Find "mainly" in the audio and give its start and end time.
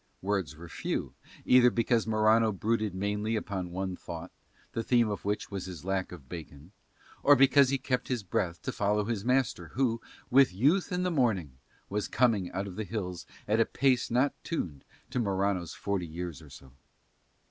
2.95-3.35